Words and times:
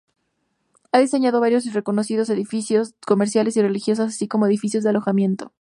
Ha 0.91 0.97
diseñado 0.97 1.41
varios 1.41 1.67
y 1.67 1.69
reconocidos 1.69 2.31
edificios 2.31 2.95
comerciales 3.05 3.55
y 3.55 3.61
religiosos, 3.61 4.07
así 4.07 4.27
como 4.27 4.47
edificios 4.47 4.83
de 4.83 4.89
alojamiento. 4.89 5.49